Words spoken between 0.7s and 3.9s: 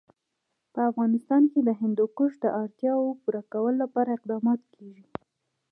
په افغانستان کې د هندوکش د اړتیاوو پوره کولو